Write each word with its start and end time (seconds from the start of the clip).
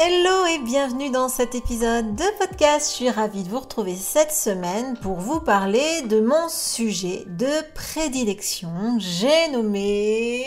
Hello 0.00 0.46
et 0.46 0.60
bienvenue 0.60 1.10
dans 1.10 1.28
cet 1.28 1.56
épisode 1.56 2.14
de 2.14 2.38
podcast. 2.38 2.88
Je 2.88 2.94
suis 2.94 3.10
ravie 3.10 3.42
de 3.42 3.48
vous 3.48 3.58
retrouver 3.58 3.96
cette 3.96 4.30
semaine 4.30 4.96
pour 5.02 5.16
vous 5.16 5.40
parler 5.40 6.02
de 6.02 6.20
mon 6.20 6.48
sujet 6.48 7.24
de 7.26 7.50
prédilection. 7.74 8.70
J'ai 9.00 9.48
nommé 9.50 10.44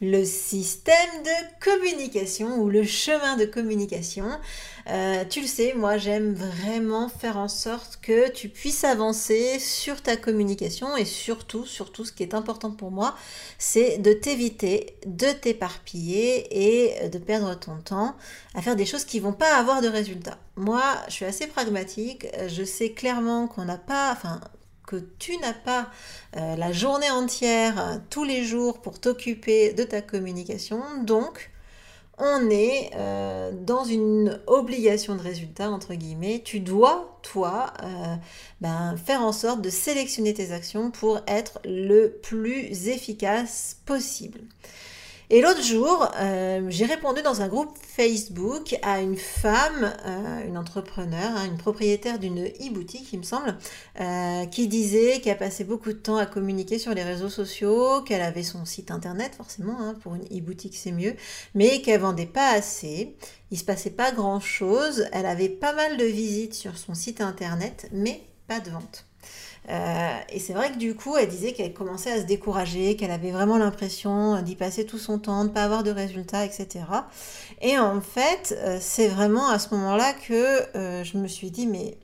le 0.00 0.24
système 0.24 0.94
de 1.24 1.64
communication 1.64 2.60
ou 2.60 2.68
le 2.68 2.84
chemin 2.84 3.36
de 3.36 3.44
communication. 3.44 4.26
Euh, 4.88 5.24
tu 5.28 5.40
le 5.40 5.46
sais, 5.46 5.74
moi 5.74 5.98
j'aime 5.98 6.34
vraiment 6.34 7.08
faire 7.08 7.36
en 7.36 7.48
sorte 7.48 7.98
que 8.00 8.30
tu 8.30 8.48
puisses 8.48 8.84
avancer 8.84 9.58
sur 9.58 10.00
ta 10.00 10.16
communication 10.16 10.96
et 10.96 11.04
surtout, 11.04 11.66
surtout 11.66 12.04
ce 12.04 12.12
qui 12.12 12.22
est 12.22 12.34
important 12.34 12.70
pour 12.70 12.90
moi, 12.90 13.14
c'est 13.58 13.98
de 13.98 14.12
t'éviter 14.12 14.96
de 15.06 15.26
t'éparpiller 15.26 16.46
et 16.50 17.08
de 17.08 17.18
perdre 17.18 17.58
ton 17.58 17.76
temps 17.78 18.16
à 18.54 18.62
faire 18.62 18.76
des 18.76 18.86
choses 18.86 19.04
qui 19.04 19.20
vont 19.20 19.32
pas 19.32 19.56
avoir 19.56 19.82
de 19.82 19.88
résultats. 19.88 20.38
Moi, 20.56 20.82
je 21.08 21.12
suis 21.14 21.24
assez 21.24 21.46
pragmatique, 21.46 22.26
je 22.48 22.64
sais 22.64 22.92
clairement 22.92 23.46
qu'on 23.46 23.64
n'a 23.64 23.78
pas, 23.78 24.12
enfin 24.12 24.40
tu 25.18 25.36
n'as 25.38 25.52
pas 25.52 25.88
euh, 26.36 26.56
la 26.56 26.72
journée 26.72 27.10
entière, 27.10 27.78
euh, 27.78 27.98
tous 28.10 28.24
les 28.24 28.44
jours 28.44 28.80
pour 28.80 29.00
t'occuper 29.00 29.72
de 29.72 29.82
ta 29.84 30.02
communication. 30.02 30.80
Donc, 31.02 31.50
on 32.18 32.50
est 32.50 32.90
euh, 32.96 33.52
dans 33.52 33.84
une 33.84 34.40
obligation 34.46 35.14
de 35.14 35.22
résultat, 35.22 35.70
entre 35.70 35.94
guillemets. 35.94 36.42
Tu 36.44 36.60
dois, 36.60 37.18
toi, 37.22 37.72
ben, 38.60 38.96
faire 38.96 39.22
en 39.22 39.32
sorte 39.32 39.62
de 39.62 39.70
sélectionner 39.70 40.34
tes 40.34 40.52
actions 40.52 40.90
pour 40.90 41.20
être 41.28 41.60
le 41.64 42.08
plus 42.22 42.88
efficace 42.88 43.76
possible. 43.86 44.40
Et 45.30 45.42
l'autre 45.42 45.62
jour, 45.62 46.10
euh, 46.16 46.64
j'ai 46.70 46.86
répondu 46.86 47.20
dans 47.20 47.42
un 47.42 47.48
groupe 47.48 47.76
Facebook 47.82 48.78
à 48.80 49.02
une 49.02 49.16
femme, 49.18 49.92
euh, 50.06 50.48
une 50.48 50.56
entrepreneur, 50.56 51.32
hein, 51.36 51.44
une 51.44 51.58
propriétaire 51.58 52.18
d'une 52.18 52.46
e-boutique, 52.46 53.12
il 53.12 53.18
me 53.18 53.24
semble, 53.24 53.54
euh, 54.00 54.46
qui 54.46 54.68
disait 54.68 55.20
qu'elle 55.20 55.36
passait 55.36 55.64
beaucoup 55.64 55.92
de 55.92 55.98
temps 55.98 56.16
à 56.16 56.24
communiquer 56.24 56.78
sur 56.78 56.94
les 56.94 57.02
réseaux 57.02 57.28
sociaux, 57.28 58.00
qu'elle 58.00 58.22
avait 58.22 58.42
son 58.42 58.64
site 58.64 58.90
internet, 58.90 59.34
forcément, 59.34 59.78
hein, 59.78 59.94
pour 60.02 60.14
une 60.14 60.24
e-boutique 60.24 60.76
c'est 60.76 60.92
mieux, 60.92 61.14
mais 61.54 61.82
qu'elle 61.82 62.00
vendait 62.00 62.24
pas 62.24 62.50
assez. 62.52 63.14
Il 63.50 63.58
se 63.58 63.64
passait 63.64 63.90
pas 63.90 64.12
grand 64.12 64.40
chose. 64.40 65.06
Elle 65.12 65.26
avait 65.26 65.50
pas 65.50 65.74
mal 65.74 65.98
de 65.98 66.04
visites 66.04 66.54
sur 66.54 66.78
son 66.78 66.94
site 66.94 67.20
internet, 67.20 67.88
mais 67.92 68.22
pas 68.46 68.60
de 68.60 68.70
vente. 68.70 69.07
Euh, 69.68 70.18
et 70.30 70.38
c'est 70.38 70.54
vrai 70.54 70.72
que 70.72 70.78
du 70.78 70.94
coup, 70.94 71.16
elle 71.16 71.28
disait 71.28 71.52
qu'elle 71.52 71.74
commençait 71.74 72.10
à 72.12 72.20
se 72.20 72.26
décourager, 72.26 72.96
qu'elle 72.96 73.10
avait 73.10 73.30
vraiment 73.30 73.58
l'impression 73.58 74.40
d'y 74.40 74.56
passer 74.56 74.86
tout 74.86 74.98
son 74.98 75.18
temps, 75.18 75.44
de 75.44 75.50
ne 75.50 75.54
pas 75.54 75.64
avoir 75.64 75.82
de 75.82 75.90
résultats, 75.90 76.44
etc. 76.44 76.84
Et 77.60 77.78
en 77.78 78.00
fait, 78.00 78.56
euh, 78.58 78.78
c'est 78.80 79.08
vraiment 79.08 79.48
à 79.48 79.58
ce 79.58 79.74
moment-là 79.74 80.14
que 80.14 80.76
euh, 80.76 81.04
je 81.04 81.18
me 81.18 81.28
suis 81.28 81.50
dit, 81.50 81.66
mais 81.66 81.98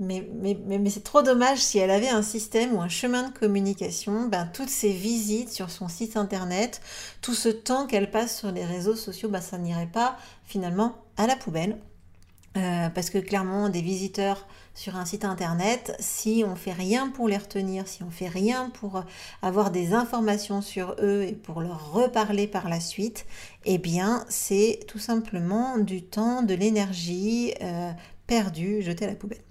mais, 0.00 0.28
mais, 0.34 0.56
mais, 0.66 0.90
c'est 0.90 1.04
trop 1.04 1.22
dommage 1.22 1.58
si 1.58 1.78
elle 1.78 1.90
avait 1.90 2.08
un 2.08 2.22
système 2.22 2.74
ou 2.74 2.80
un 2.80 2.88
chemin 2.88 3.28
de 3.28 3.38
communication, 3.38 4.26
ben, 4.26 4.50
toutes 4.52 4.68
ces 4.68 4.90
visites 4.90 5.50
sur 5.50 5.70
son 5.70 5.86
site 5.86 6.16
internet, 6.16 6.80
tout 7.22 7.34
ce 7.34 7.48
temps 7.48 7.86
qu'elle 7.86 8.10
passe 8.10 8.36
sur 8.36 8.50
les 8.50 8.64
réseaux 8.64 8.96
sociaux, 8.96 9.28
ben, 9.28 9.40
ça 9.40 9.56
n'irait 9.56 9.86
pas 9.86 10.16
finalement 10.44 10.96
à 11.16 11.28
la 11.28 11.36
poubelle. 11.36 11.78
Euh, 12.56 12.88
parce 12.88 13.10
que 13.10 13.18
clairement, 13.18 13.68
des 13.68 13.82
visiteurs 13.82 14.46
sur 14.74 14.96
un 14.96 15.04
site 15.04 15.24
internet, 15.24 15.96
si 16.00 16.44
on 16.46 16.56
fait 16.56 16.72
rien 16.72 17.08
pour 17.08 17.28
les 17.28 17.36
retenir, 17.36 17.86
si 17.86 18.02
on 18.02 18.10
fait 18.10 18.28
rien 18.28 18.70
pour 18.70 19.04
avoir 19.40 19.70
des 19.70 19.94
informations 19.94 20.62
sur 20.62 20.96
eux 21.00 21.22
et 21.22 21.32
pour 21.32 21.60
leur 21.60 21.92
reparler 21.92 22.46
par 22.46 22.68
la 22.68 22.80
suite, 22.80 23.24
eh 23.64 23.78
bien, 23.78 24.24
c'est 24.28 24.80
tout 24.88 24.98
simplement 24.98 25.78
du 25.78 26.02
temps, 26.02 26.42
de 26.42 26.54
l'énergie 26.54 27.54
euh, 27.62 27.92
perdue, 28.26 28.82
jetée 28.82 29.04
à 29.04 29.08
la 29.08 29.14
poubelle. 29.14 29.42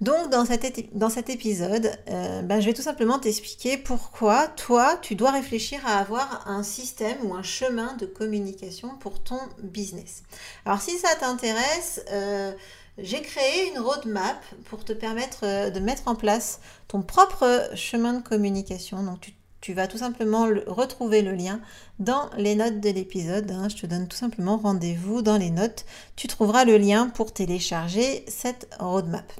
Donc 0.00 0.30
dans, 0.30 0.44
dans 0.92 1.08
cet 1.08 1.30
épisode, 1.30 1.90
euh, 2.10 2.42
ben, 2.42 2.60
je 2.60 2.66
vais 2.66 2.74
tout 2.74 2.82
simplement 2.82 3.18
t'expliquer 3.18 3.78
pourquoi 3.78 4.46
toi, 4.48 4.98
tu 5.00 5.14
dois 5.14 5.30
réfléchir 5.30 5.80
à 5.86 5.98
avoir 5.98 6.46
un 6.46 6.62
système 6.62 7.16
ou 7.24 7.34
un 7.34 7.42
chemin 7.42 7.94
de 7.94 8.04
communication 8.04 8.90
pour 9.00 9.22
ton 9.22 9.38
business. 9.62 10.22
Alors 10.66 10.82
si 10.82 10.98
ça 10.98 11.14
t'intéresse, 11.18 12.04
euh, 12.12 12.52
j'ai 12.98 13.20
créé 13.20 13.70
une 13.70 13.78
roadmap 13.78 14.42
pour 14.64 14.84
te 14.84 14.92
permettre 14.92 15.44
euh, 15.44 15.70
de 15.70 15.80
mettre 15.80 16.02
en 16.06 16.14
place 16.14 16.60
ton 16.88 17.02
propre 17.02 17.70
chemin 17.74 18.14
de 18.14 18.22
communication. 18.22 19.02
Donc 19.02 19.34
tu 19.60 19.74
vas 19.74 19.86
tout 19.86 19.98
simplement 19.98 20.46
retrouver 20.66 21.22
le 21.22 21.32
lien 21.32 21.60
dans 21.98 22.30
les 22.36 22.54
notes 22.54 22.80
de 22.80 22.90
l'épisode. 22.90 23.50
Hein. 23.50 23.68
Je 23.68 23.76
te 23.76 23.86
donne 23.86 24.08
tout 24.08 24.16
simplement 24.16 24.56
rendez-vous 24.56 25.22
dans 25.22 25.38
les 25.38 25.50
notes. 25.50 25.84
Tu 26.14 26.28
trouveras 26.28 26.64
le 26.64 26.76
lien 26.78 27.08
pour 27.08 27.32
télécharger 27.32 28.24
cette 28.28 28.68
roadmap. 28.78 29.32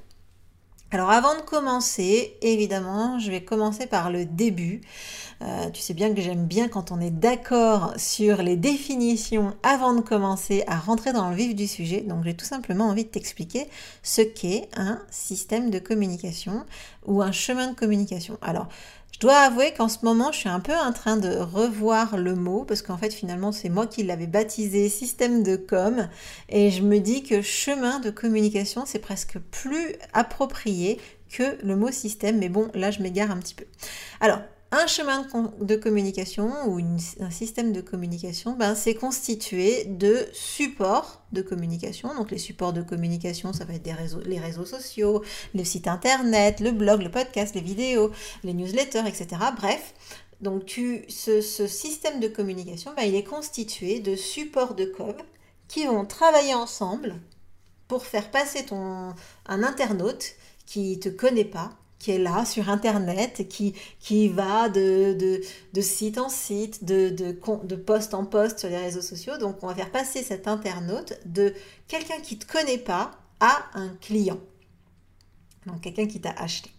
Alors 0.96 1.10
avant 1.10 1.36
de 1.36 1.42
commencer, 1.42 2.38
évidemment, 2.40 3.18
je 3.18 3.30
vais 3.30 3.44
commencer 3.44 3.86
par 3.86 4.10
le 4.10 4.24
début. 4.24 4.80
Euh, 5.42 5.68
tu 5.68 5.82
sais 5.82 5.92
bien 5.92 6.14
que 6.14 6.22
j'aime 6.22 6.46
bien 6.46 6.68
quand 6.68 6.90
on 6.90 7.02
est 7.02 7.10
d'accord 7.10 7.92
sur 7.98 8.40
les 8.40 8.56
définitions 8.56 9.54
avant 9.62 9.92
de 9.92 10.00
commencer 10.00 10.64
à 10.66 10.78
rentrer 10.78 11.12
dans 11.12 11.28
le 11.28 11.36
vif 11.36 11.54
du 11.54 11.66
sujet. 11.66 12.00
Donc 12.00 12.24
j'ai 12.24 12.32
tout 12.32 12.46
simplement 12.46 12.86
envie 12.86 13.04
de 13.04 13.10
t'expliquer 13.10 13.66
ce 14.02 14.22
qu'est 14.22 14.70
un 14.74 15.02
système 15.10 15.68
de 15.68 15.78
communication 15.78 16.64
ou 17.04 17.20
un 17.20 17.30
chemin 17.30 17.66
de 17.66 17.74
communication. 17.74 18.38
Alors 18.40 18.66
je 19.16 19.21
dois 19.21 19.38
avouer 19.38 19.72
qu'en 19.72 19.88
ce 19.88 20.04
moment, 20.04 20.31
je 20.31 20.41
suis 20.41 20.49
un 20.50 20.60
peu 20.60 20.75
en 20.77 20.93
train 20.93 21.16
de 21.16 21.38
revoir 21.38 22.19
le 22.19 22.34
mot 22.34 22.65
parce 22.65 22.82
qu'en 22.82 22.99
fait, 22.99 23.15
finalement, 23.15 23.50
c'est 23.50 23.71
moi 23.71 23.87
qui 23.87 24.03
l'avais 24.03 24.27
baptisé 24.27 24.91
système 24.91 25.42
de 25.42 25.57
com 25.57 26.07
et 26.51 26.71
je 26.71 26.83
me 26.83 26.98
dis 26.98 27.22
que 27.22 27.41
chemin 27.41 27.98
de 27.98 28.10
communication, 28.10 28.84
c'est 28.84 28.98
presque 28.98 29.39
plus 29.39 29.97
approprié 30.13 31.01
que 31.30 31.57
le 31.65 31.77
mot 31.77 31.91
système. 31.91 32.36
Mais 32.36 32.51
bon, 32.51 32.68
là, 32.74 32.91
je 32.91 33.01
m'égare 33.01 33.30
un 33.30 33.39
petit 33.39 33.54
peu. 33.54 33.65
Alors, 34.21 34.41
un 34.72 34.86
chemin 34.86 35.27
de 35.60 35.77
communication 35.77 36.51
ou 36.66 36.80
un 37.21 37.30
système 37.30 37.72
de 37.72 37.80
communication, 37.80 38.57
ben, 38.57 38.74
c'est 38.74 38.95
constitué 38.95 39.84
de 39.84 40.27
supports 40.33 41.22
de 41.33 41.41
communication. 41.42 42.15
Donc 42.15 42.30
les 42.30 42.39
supports 42.39 42.72
de 42.72 42.83
communication, 42.83 43.53
ça 43.53 43.65
va 43.65 43.74
être 43.74 43.89
les 44.24 44.41
réseaux 44.41 44.65
sociaux, 44.65 45.22
le 45.54 45.65
site 45.65 45.86
internet, 45.86 46.60
le 46.60 46.72
blog, 46.72 47.03
le 47.03 47.10
podcast, 47.10 47.54
les 47.54 47.60
vidéos, 47.60 48.10
les 48.42 48.54
newsletters, 48.54 49.07
etc. 49.07 49.41
Bref, 49.57 49.95
donc 50.41 50.69
ce, 51.09 51.41
système 51.41 52.21
de 52.21 52.28
communication, 52.28 52.92
ben, 52.97 53.04
il 53.04 53.15
est 53.15 53.24
constitué 53.24 54.01
de 54.01 54.16
supports 54.16 54.74
de 54.74 54.84
com 54.84 55.15
qui 55.69 55.86
vont 55.86 56.04
travailler 56.04 56.54
ensemble 56.54 57.15
pour 57.89 58.04
faire 58.04 58.30
passer 58.30 58.65
ton, 58.65 59.15
un 59.47 59.62
internaute 59.62 60.34
qui 60.66 60.97
ne 60.97 61.01
te 61.01 61.09
connaît 61.09 61.45
pas 61.45 61.71
qui 61.98 62.10
est 62.10 62.19
là 62.19 62.45
sur 62.45 62.69
Internet, 62.69 63.48
qui, 63.48 64.28
va 64.28 64.69
de, 64.69 65.41
site 65.81 66.19
en 66.19 66.28
site, 66.28 66.84
de, 66.84 67.09
de, 67.10 67.39
de 67.65 67.77
poste 67.77 68.15
en 68.15 68.25
poste 68.25 68.60
sur 68.60 68.69
les 68.69 68.78
réseaux 68.78 69.03
sociaux. 69.03 69.39
Donc 69.39 69.63
on 69.63 69.69
va 69.69 69.75
faire 69.75 69.91
passer 69.91 70.22
cet 70.22 70.47
internaute 70.47 71.15
de 71.25 71.54
quelqu'un 71.89 72.21
qui 72.22 72.37
ne 72.37 72.41
te 72.41 72.53
connaît 72.53 72.78
pas 72.78 73.13
à 73.41 73.66
un 73.75 73.89
client. 74.01 74.41
Donc 75.66 75.81
quelqu'un 75.81 76.07
qui 76.07 76.21
t'a 76.21 76.31
acheté. 76.31 76.71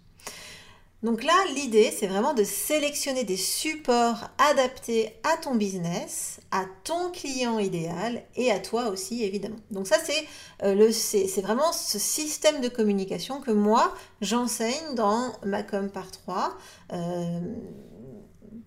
Donc 1.03 1.23
là, 1.23 1.33
l'idée, 1.53 1.94
c'est 1.95 2.07
vraiment 2.07 2.33
de 2.33 2.44
sélectionner 2.44 3.23
des 3.23 3.38
supports 3.38 4.29
adaptés 4.39 5.13
à 5.23 5.38
ton 5.38 5.53
business, 5.53 6.39
à 6.49 6.65
ton 6.83 7.11
client 7.11 7.59
idéal 7.59 8.23
et 8.35 8.51
à 8.51 8.59
toi 8.59 8.89
aussi, 8.89 9.23
évidemment. 9.23 9.59
Donc 9.69 9.85
ça, 9.85 9.97
c'est 10.03 10.25
euh, 10.63 10.91
c'est 10.91 11.41
vraiment 11.41 11.71
ce 11.71 11.99
système 11.99 12.61
de 12.61 12.67
communication 12.67 13.41
que 13.41 13.51
moi, 13.51 13.94
j'enseigne 14.21 14.95
dans 14.95 15.33
ma 15.45 15.61
com 15.61 15.88
par 15.89 16.09
3. 16.09 16.57
Euh, 16.94 17.41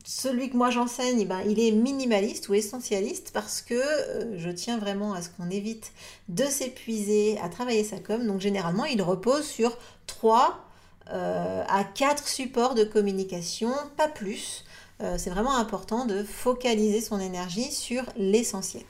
celui 0.04 0.50
que 0.50 0.56
moi 0.56 0.70
j'enseigne, 0.70 1.20
eh 1.20 1.24
ben, 1.24 1.40
il 1.46 1.58
est 1.58 1.72
minimaliste 1.72 2.48
ou 2.48 2.54
essentialiste 2.54 3.32
parce 3.34 3.60
que 3.60 3.74
euh, 3.74 4.38
je 4.38 4.50
tiens 4.50 4.78
vraiment 4.78 5.14
à 5.14 5.22
ce 5.22 5.30
qu'on 5.30 5.50
évite 5.50 5.92
de 6.28 6.44
s'épuiser 6.44 7.38
à 7.42 7.48
travailler 7.48 7.82
sa 7.82 7.98
com. 7.98 8.24
Donc 8.24 8.40
généralement, 8.40 8.84
il 8.84 9.02
repose 9.02 9.44
sur 9.44 9.76
trois 10.06 10.69
euh, 11.12 11.64
à 11.68 11.84
quatre 11.84 12.28
supports 12.28 12.74
de 12.74 12.84
communication, 12.84 13.72
pas 13.96 14.08
plus. 14.08 14.64
Euh, 15.02 15.16
c'est 15.18 15.30
vraiment 15.30 15.56
important 15.56 16.04
de 16.04 16.22
focaliser 16.22 17.00
son 17.00 17.18
énergie 17.18 17.72
sur 17.72 18.04
l'essentiel. 18.16 18.84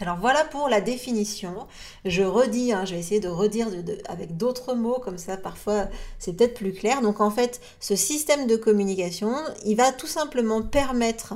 Alors 0.00 0.16
voilà 0.18 0.44
pour 0.44 0.68
la 0.68 0.80
définition. 0.80 1.66
Je 2.04 2.22
redis, 2.22 2.72
hein, 2.72 2.84
je 2.84 2.94
vais 2.94 3.00
essayer 3.00 3.18
de 3.18 3.28
redire 3.28 3.66
avec 4.08 4.36
d'autres 4.36 4.74
mots, 4.74 5.00
comme 5.00 5.18
ça 5.18 5.36
parfois 5.36 5.88
c'est 6.20 6.34
peut-être 6.34 6.54
plus 6.54 6.72
clair. 6.72 7.00
Donc 7.00 7.20
en 7.20 7.30
fait, 7.30 7.60
ce 7.80 7.96
système 7.96 8.46
de 8.46 8.54
communication, 8.54 9.34
il 9.64 9.76
va 9.76 9.90
tout 9.90 10.06
simplement 10.06 10.62
permettre 10.62 11.34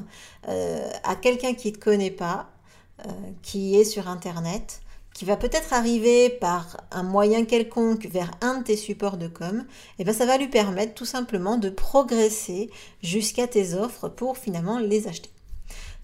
euh, 0.48 0.88
à 1.02 1.16
quelqu'un 1.16 1.54
qui 1.54 1.72
ne 1.72 1.76
te 1.76 1.80
connaît 1.80 2.10
pas, 2.10 2.48
qui 3.42 3.74
est 3.74 3.84
sur 3.84 4.06
Internet, 4.06 4.80
qui 5.14 5.24
va 5.24 5.36
peut-être 5.36 5.72
arriver 5.72 6.30
par 6.30 6.78
un 6.90 7.02
moyen 7.02 7.44
quelconque 7.44 8.06
vers 8.06 8.30
un 8.40 8.58
de 8.58 8.64
tes 8.64 8.76
supports 8.76 9.16
de 9.16 9.28
com, 9.28 9.60
et 9.60 9.64
eh 10.00 10.04
bien 10.04 10.12
ça 10.12 10.26
va 10.26 10.38
lui 10.38 10.48
permettre 10.48 10.94
tout 10.94 11.04
simplement 11.04 11.58
de 11.58 11.70
progresser 11.70 12.70
jusqu'à 13.02 13.46
tes 13.46 13.74
offres 13.74 14.08
pour 14.08 14.38
finalement 14.38 14.78
les 14.78 15.08
acheter. 15.08 15.30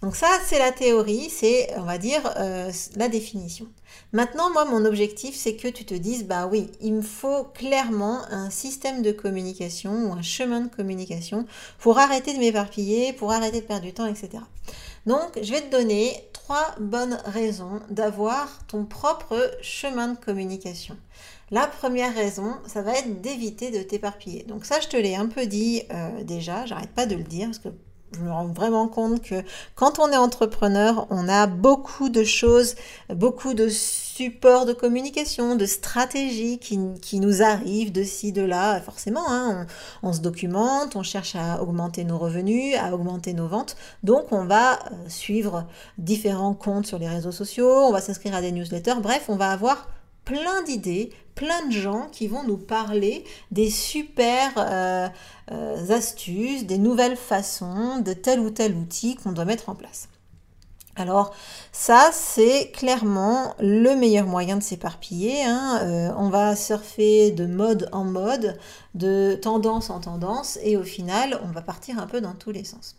Donc 0.00 0.14
ça, 0.14 0.28
c'est 0.46 0.60
la 0.60 0.70
théorie, 0.70 1.28
c'est, 1.28 1.76
on 1.76 1.82
va 1.82 1.98
dire, 1.98 2.20
euh, 2.36 2.70
la 2.96 3.08
définition. 3.08 3.66
Maintenant, 4.12 4.50
moi, 4.52 4.64
mon 4.64 4.84
objectif, 4.84 5.34
c'est 5.34 5.56
que 5.56 5.66
tu 5.66 5.84
te 5.84 5.94
dises, 5.94 6.24
bah 6.24 6.46
oui, 6.46 6.70
il 6.80 6.94
me 6.94 7.02
faut 7.02 7.44
clairement 7.52 8.20
un 8.30 8.48
système 8.48 9.02
de 9.02 9.10
communication 9.10 10.08
ou 10.08 10.12
un 10.12 10.22
chemin 10.22 10.60
de 10.60 10.68
communication 10.68 11.46
pour 11.80 11.98
arrêter 11.98 12.32
de 12.32 12.38
m'éparpiller, 12.38 13.12
pour 13.12 13.32
arrêter 13.32 13.60
de 13.60 13.66
perdre 13.66 13.86
du 13.86 13.92
temps, 13.92 14.06
etc. 14.06 14.44
Donc, 15.06 15.38
je 15.42 15.50
vais 15.50 15.62
te 15.62 15.70
donner 15.70 16.28
trois 16.32 16.74
bonnes 16.78 17.18
raisons 17.24 17.80
d'avoir 17.90 18.66
ton 18.68 18.84
propre 18.84 19.50
chemin 19.62 20.08
de 20.08 20.18
communication. 20.18 20.96
La 21.50 21.66
première 21.66 22.14
raison, 22.14 22.56
ça 22.66 22.82
va 22.82 22.92
être 22.92 23.20
d'éviter 23.20 23.70
de 23.70 23.82
t'éparpiller. 23.82 24.44
Donc 24.44 24.64
ça, 24.64 24.80
je 24.80 24.88
te 24.88 24.96
l'ai 24.96 25.16
un 25.16 25.26
peu 25.26 25.46
dit 25.46 25.82
euh, 25.90 26.22
déjà, 26.22 26.66
j'arrête 26.66 26.90
pas 26.90 27.06
de 27.06 27.16
le 27.16 27.22
dire 27.22 27.46
parce 27.46 27.58
que 27.58 27.68
je 28.12 28.20
me 28.20 28.30
rends 28.30 28.46
vraiment 28.46 28.88
compte 28.88 29.22
que 29.22 29.42
quand 29.74 29.98
on 29.98 30.10
est 30.10 30.16
entrepreneur, 30.16 31.06
on 31.10 31.28
a 31.28 31.46
beaucoup 31.46 32.08
de 32.08 32.24
choses, 32.24 32.74
beaucoup 33.10 33.54
de 33.54 33.68
supports 33.68 34.66
de 34.66 34.72
communication, 34.72 35.54
de 35.56 35.66
stratégies 35.66 36.58
qui, 36.58 37.20
nous 37.20 37.42
arrivent 37.42 37.92
de 37.92 38.02
ci, 38.02 38.32
de 38.32 38.42
là. 38.42 38.80
Forcément, 38.80 39.24
hein, 39.28 39.66
on, 40.02 40.12
se 40.12 40.20
documente, 40.20 40.96
on 40.96 41.02
cherche 41.02 41.36
à 41.36 41.62
augmenter 41.62 42.04
nos 42.04 42.18
revenus, 42.18 42.76
à 42.80 42.92
augmenter 42.94 43.34
nos 43.34 43.46
ventes. 43.46 43.76
Donc, 44.02 44.32
on 44.32 44.44
va 44.44 44.74
euh, 44.74 44.94
suivre 45.08 45.66
différents 45.98 46.54
comptes 46.54 46.86
sur 46.86 46.98
les 46.98 47.08
réseaux 47.08 47.32
sociaux, 47.32 47.70
on 47.70 47.92
va 47.92 48.00
s'inscrire 48.00 48.34
à 48.34 48.40
des 48.40 48.52
newsletters. 48.52 49.00
Bref, 49.00 49.26
on 49.28 49.36
va 49.36 49.50
avoir 49.50 49.86
plein 50.28 50.62
d'idées, 50.62 51.10
plein 51.34 51.66
de 51.66 51.72
gens 51.72 52.08
qui 52.12 52.26
vont 52.28 52.44
nous 52.44 52.58
parler 52.58 53.24
des 53.50 53.70
super 53.70 54.52
euh, 54.58 55.08
euh, 55.50 55.90
astuces, 55.90 56.66
des 56.66 56.76
nouvelles 56.76 57.16
façons 57.16 58.00
de 58.00 58.12
tel 58.12 58.38
ou 58.40 58.50
tel 58.50 58.74
outil 58.74 59.16
qu'on 59.16 59.32
doit 59.32 59.46
mettre 59.46 59.70
en 59.70 59.74
place. 59.74 60.10
Alors 60.96 61.34
ça, 61.72 62.10
c'est 62.12 62.70
clairement 62.72 63.54
le 63.58 63.94
meilleur 63.94 64.26
moyen 64.26 64.58
de 64.58 64.62
s'éparpiller. 64.62 65.44
Hein. 65.44 65.80
Euh, 65.84 66.10
on 66.18 66.28
va 66.28 66.56
surfer 66.56 67.30
de 67.30 67.46
mode 67.46 67.88
en 67.92 68.04
mode, 68.04 68.58
de 68.94 69.38
tendance 69.40 69.88
en 69.88 70.00
tendance, 70.00 70.58
et 70.62 70.76
au 70.76 70.82
final, 70.82 71.40
on 71.42 71.52
va 71.52 71.62
partir 71.62 71.98
un 71.98 72.06
peu 72.06 72.20
dans 72.20 72.34
tous 72.34 72.50
les 72.50 72.64
sens. 72.64 72.97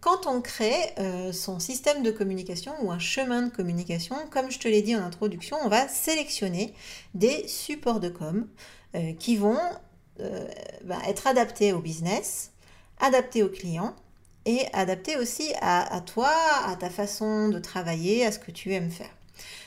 Quand 0.00 0.26
on 0.26 0.40
crée 0.40 0.92
euh, 0.98 1.32
son 1.32 1.58
système 1.58 2.02
de 2.02 2.10
communication 2.10 2.72
ou 2.82 2.90
un 2.90 2.98
chemin 2.98 3.42
de 3.42 3.50
communication, 3.50 4.16
comme 4.30 4.50
je 4.50 4.58
te 4.58 4.68
l'ai 4.68 4.82
dit 4.82 4.94
en 4.96 5.02
introduction, 5.02 5.56
on 5.62 5.68
va 5.68 5.88
sélectionner 5.88 6.74
des 7.14 7.48
supports 7.48 8.00
de 8.00 8.08
com 8.08 8.48
euh, 8.94 9.12
qui 9.14 9.36
vont 9.36 9.58
bah, 10.84 10.98
être 11.08 11.26
adaptés 11.26 11.72
au 11.72 11.78
business, 11.78 12.52
adaptés 12.98 13.42
aux 13.42 13.48
clients 13.48 13.96
et 14.44 14.66
adapté 14.72 15.16
aussi 15.16 15.52
à, 15.60 16.00
toi, 16.04 16.32
à 16.66 16.76
ta 16.76 16.90
façon 16.90 17.48
de 17.48 17.58
travailler, 17.58 18.24
à 18.24 18.32
ce 18.32 18.38
que 18.38 18.50
tu 18.50 18.72
aimes 18.72 18.90
faire. 18.90 19.10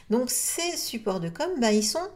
Donc 0.10 0.30
ces 0.30 0.78
supports 0.78 1.20
de 1.20 1.30
com, 1.30 1.50
bah, 1.60 1.72
ils 1.72 1.84
sont 1.86 2.08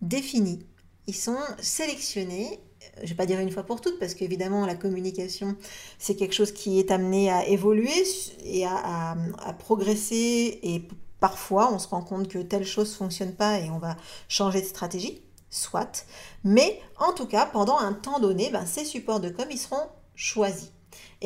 définis, 0.00 0.64
ils 1.06 1.16
sont 1.16 1.38
sélectionnés. 1.60 2.60
Je 2.98 3.02
ne 3.02 3.08
vais 3.08 3.14
pas 3.14 3.26
dire 3.26 3.40
une 3.40 3.50
fois 3.50 3.64
pour 3.64 3.80
toutes 3.80 3.98
parce 3.98 4.14
qu'évidemment 4.14 4.66
la 4.66 4.74
communication 4.74 5.56
c'est 5.98 6.14
quelque 6.16 6.34
chose 6.34 6.52
qui 6.52 6.78
est 6.78 6.90
amené 6.90 7.30
à 7.30 7.46
évoluer 7.46 8.04
et 8.44 8.64
à, 8.66 9.16
progresser 9.58 10.60
et 10.62 10.88
parfois 11.20 11.72
on 11.72 11.78
se 11.78 11.88
rend 11.88 12.02
compte 12.02 12.28
que 12.28 12.38
telle 12.38 12.64
chose 12.64 12.90
ne 12.90 12.96
fonctionne 12.96 13.34
pas 13.34 13.58
et 13.60 13.70
on 13.70 13.78
va 13.78 13.96
changer 14.28 14.60
de 14.60 14.66
stratégie, 14.66 15.22
soit. 15.50 16.06
Mais 16.44 16.80
en 16.98 17.12
tout 17.12 17.26
cas 17.26 17.46
pendant 17.46 17.78
un 17.78 17.92
temps 17.92 18.20
donné, 18.20 18.50
bah, 18.50 18.66
ces 18.66 18.84
supports 18.84 19.20
de 19.20 19.28
com 19.28 19.46
ils 19.50 19.58
seront 19.58 19.88
choisis. 20.14 20.70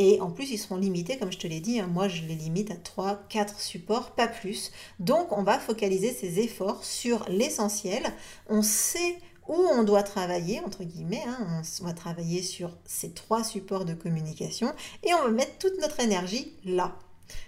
Et 0.00 0.20
en 0.20 0.30
plus, 0.30 0.50
ils 0.50 0.58
seront 0.58 0.76
limités, 0.76 1.18
comme 1.18 1.32
je 1.32 1.38
te 1.38 1.46
l'ai 1.46 1.60
dit, 1.60 1.80
hein. 1.80 1.88
moi 1.88 2.08
je 2.08 2.22
les 2.22 2.34
limite 2.34 2.70
à 2.70 2.76
3, 2.76 3.24
4 3.28 3.58
supports, 3.58 4.12
pas 4.12 4.28
plus. 4.28 4.70
Donc 5.00 5.36
on 5.36 5.42
va 5.42 5.58
focaliser 5.58 6.12
ses 6.12 6.38
efforts 6.38 6.84
sur 6.84 7.24
l'essentiel. 7.28 8.04
On 8.48 8.62
sait 8.62 9.18
où 9.48 9.54
on 9.54 9.82
doit 9.82 10.02
travailler, 10.02 10.60
entre 10.60 10.84
guillemets, 10.84 11.24
hein. 11.26 11.62
on 11.80 11.84
va 11.84 11.92
travailler 11.92 12.42
sur 12.42 12.76
ces 12.84 13.10
trois 13.10 13.42
supports 13.42 13.84
de 13.84 13.94
communication 13.94 14.72
et 15.02 15.14
on 15.14 15.24
va 15.24 15.30
mettre 15.30 15.58
toute 15.58 15.80
notre 15.80 16.00
énergie 16.00 16.52
là. 16.64 16.96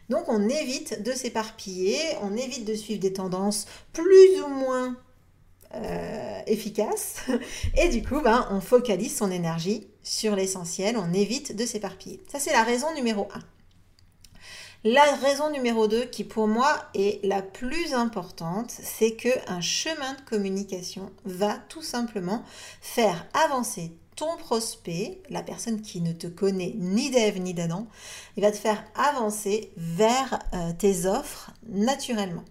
Donc 0.08 0.25
on 0.29 0.49
évite 0.49 1.02
de 1.02 1.12
s'éparpiller, 1.12 1.99
on 2.23 2.37
évite 2.37 2.64
de 2.64 2.75
suivre 2.75 3.00
des 3.00 3.12
tendances 3.12 3.67
plus 3.93 4.41
ou 4.43 4.48
moins 4.48 4.96
euh, 5.75 6.41
efficaces 6.46 7.19
et 7.77 7.89
du 7.89 8.03
coup 8.03 8.20
ben, 8.20 8.48
on 8.51 8.60
focalise 8.60 9.17
son 9.17 9.31
énergie 9.31 9.86
sur 10.03 10.34
l'essentiel, 10.34 10.96
on 10.96 11.13
évite 11.13 11.55
de 11.55 11.67
s'éparpiller. 11.67 12.20
Ça, 12.31 12.39
c'est 12.39 12.53
la 12.53 12.63
raison 12.63 12.93
numéro 12.94 13.29
1. 13.34 13.41
La 14.82 15.15
raison 15.17 15.51
numéro 15.51 15.89
2, 15.89 16.06
qui 16.06 16.25
pour 16.25 16.49
moi 16.49 16.75
est 16.94 17.22
la 17.22 17.43
plus 17.43 17.93
importante, 17.93 18.70
c'est 18.70 19.13
que 19.13 19.29
un 19.46 19.60
chemin 19.60 20.15
de 20.15 20.22
communication 20.22 21.10
va 21.27 21.58
tout 21.69 21.82
simplement 21.82 22.43
faire 22.81 23.27
avancer 23.34 23.93
ton 24.17 24.39
prospect, 24.39 25.20
la 25.29 25.43
personne 25.43 25.82
qui 25.82 26.01
ne 26.01 26.13
te 26.13 26.29
connaît 26.29 26.72
ni 26.77 27.10
d'Ève 27.10 27.39
ni 27.39 27.53
d'Adam, 27.53 27.89
il 28.39 28.43
va 28.43 28.53
te 28.53 28.56
faire 28.56 28.82
avancer 28.94 29.70
vers 29.77 30.39
euh, 30.55 30.72
tes 30.79 31.05
offres 31.05 31.51
naturellement. 31.69 32.44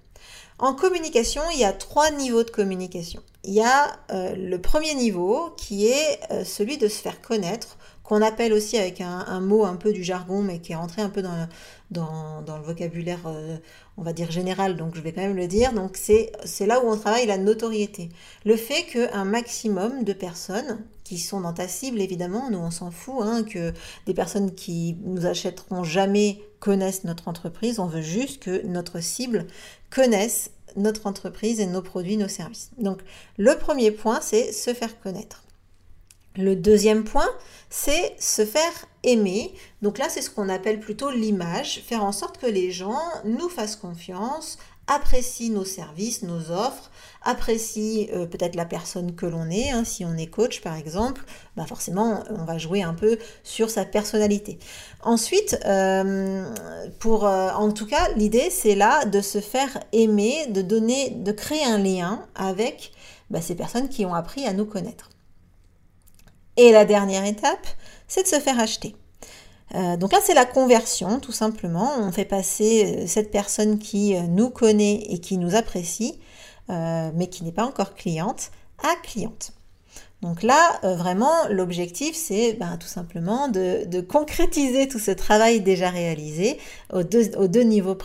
En 0.59 0.73
communication, 0.73 1.41
il 1.53 1.59
y 1.59 1.63
a 1.63 1.71
trois 1.71 2.11
niveaux 2.11 2.43
de 2.43 2.51
communication. 2.51 3.21
Il 3.45 3.53
y 3.53 3.61
a 3.61 3.97
euh, 4.11 4.35
le 4.35 4.59
premier 4.59 4.93
niveau 4.93 5.51
qui 5.55 5.87
est 5.87 6.19
euh, 6.31 6.43
celui 6.43 6.77
de 6.77 6.89
se 6.89 7.01
faire 7.01 7.21
connaître, 7.21 7.77
qu'on 8.03 8.21
appelle 8.21 8.51
aussi 8.51 8.77
avec 8.77 8.99
un, 9.01 9.39
mot 9.39 9.63
un 9.65 9.75
peu 9.75 9.93
du 9.93 10.03
jargon, 10.03 10.41
mais 10.41 10.59
qui 10.59 10.73
est 10.73 10.75
rentré 10.75 11.01
un 11.01 11.09
peu 11.09 11.21
dans, 11.21 12.43
le 12.45 12.63
vocabulaire, 12.63 13.19
euh, 13.27 13.57
on 13.97 14.01
va 14.01 14.13
dire 14.13 14.31
général, 14.31 14.75
donc 14.75 14.95
je 14.95 15.01
vais 15.01 15.13
quand 15.13 15.21
même 15.21 15.35
le 15.35 15.47
dire. 15.47 15.71
Donc 15.73 15.95
c'est 15.95 16.31
là 16.65 16.83
où 16.83 16.89
on 16.89 16.97
travaille 16.97 17.27
la 17.27 17.37
notoriété. 17.37 18.09
Le 18.45 18.57
fait 18.57 18.83
qu'un 18.83 19.25
maximum 19.25 20.03
de 20.03 20.11
personnes 20.11 20.83
qui 21.03 21.19
sont 21.19 21.41
dans 21.41 21.53
ta 21.53 21.67
cible, 21.67 22.01
évidemment, 22.01 22.49
nous 22.49 22.57
on 22.57 22.71
s'en 22.71 22.91
fout, 22.91 23.21
hein, 23.21 23.43
que 23.43 23.73
des 24.07 24.13
personnes 24.13 24.55
qui 24.55 24.97
nous 25.03 25.25
achèteront 25.25 25.83
jamais 25.83 26.41
connaissent 26.59 27.03
notre 27.03 27.27
entreprise, 27.27 27.79
on 27.79 27.85
veut 27.85 28.01
juste 28.01 28.41
que 28.43 28.65
notre 28.65 28.99
cible 29.01 29.45
connaisse 29.89 30.51
notre 30.75 31.08
entreprise 31.08 31.60
et 31.60 31.65
nos 31.65 31.81
produits, 31.81 32.17
nos 32.17 32.27
services. 32.27 32.72
Donc 32.77 33.00
le 33.38 33.58
premier 33.58 33.91
point, 33.91 34.22
c'est 34.22 34.51
se 34.51 34.74
faire 34.74 35.00
connaître. 35.00 35.43
Le 36.36 36.55
deuxième 36.55 37.03
point, 37.03 37.27
c'est 37.69 38.15
se 38.19 38.46
faire 38.46 38.86
aimer. 39.03 39.53
Donc 39.81 39.98
là, 39.98 40.08
c'est 40.10 40.22
ce 40.22 40.29
qu'on 40.29 40.48
appelle 40.48 40.79
plutôt 40.79 41.12
l'image, 41.12 41.81
faire 41.86 42.03
en 42.03 42.12
sorte 42.12 42.38
que 42.38 42.48
les 42.48 42.72
gens 42.72 43.01
nous 43.25 43.50
fassent 43.50 43.75
confiance, 43.75 44.58
apprécient 44.89 45.53
nos 45.53 45.63
services, 45.63 46.24
nos 46.24 46.51
offres, 46.51 46.91
apprécient 47.24 48.08
euh, 48.13 48.25
peut-être 48.25 48.55
la 48.55 48.65
personne 48.65 49.15
que 49.15 49.25
l'on 49.25 49.50
est. 49.50 49.69
Hein. 49.69 49.84
si 49.86 50.03
on 50.03 50.17
est 50.17 50.27
coach 50.27 50.62
par 50.62 50.75
exemple, 50.75 51.22
bah 51.55 51.65
forcément 51.65 52.24
on 52.29 52.43
va 52.43 52.58
jouer 52.58 52.81
un 52.81 52.93
peu 52.93 53.17
sur 53.43 53.69
sa 53.69 53.86
personnalité. 53.86 54.60
Ensuite, 55.03 55.58
euh, 55.65 56.43
euh, 57.05 57.50
en 57.51 57.72
tout 57.72 57.86
cas, 57.86 58.10
l'idée 58.15 58.50
c'est 58.50 58.75
là 58.75 59.05
de 59.05 59.22
se 59.22 59.39
faire 59.39 59.79
aimer, 59.93 60.48
de 60.48 60.62
donner, 60.62 61.12
de 61.12 61.31
créer 61.31 61.63
un 61.63 61.77
lien 61.77 62.25
avec 62.36 62.91
bah, 63.29 63.41
ces 63.41 63.55
personnes 63.55 63.89
qui 63.89 64.05
ont 64.05 64.13
appris 64.13 64.46
à 64.46 64.53
nous 64.53 64.65
connaître. 64.65 65.10
Et 66.58 66.72
la 66.72 66.84
dernière 66.84 67.25
étape, 67.25 67.67
c'est 68.08 68.24
de 68.24 68.27
se 68.27 68.39
faire 68.39 68.60
acheter. 68.60 68.96
Euh, 69.75 69.97
donc 69.97 70.11
là, 70.11 70.19
c'est 70.23 70.33
la 70.33 70.45
conversion, 70.45 71.19
tout 71.19 71.31
simplement. 71.31 71.91
On 71.99 72.11
fait 72.11 72.25
passer 72.25 72.85
euh, 72.85 73.07
cette 73.07 73.31
personne 73.31 73.79
qui 73.79 74.15
euh, 74.15 74.21
nous 74.21 74.49
connaît 74.49 75.05
et 75.09 75.19
qui 75.19 75.38
nous 75.38 75.55
apprécie, 75.55 76.19
mais 76.69 77.29
qui 77.31 77.43
n'est 77.43 77.51
pas 77.51 77.65
encore 77.65 77.95
cliente, 77.95 78.51
à 78.83 78.95
cliente. 79.01 79.53
Donc 80.21 80.43
là, 80.43 80.79
vraiment, 80.83 81.47
l'objectif, 81.49 82.15
c'est 82.15 82.53
ben, 82.53 82.77
tout 82.77 82.88
simplement 82.88 83.47
de, 83.47 84.01
concrétiser 84.01 84.88
tout 84.88 84.99
ce 84.99 85.09
travail 85.09 85.61
déjà 85.61 85.89
réalisé 85.89 86.59
aux 86.93 87.01
deux, 87.01 87.63
niveaux 87.63 87.97